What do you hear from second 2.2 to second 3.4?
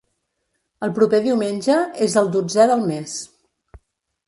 el dotzè del més.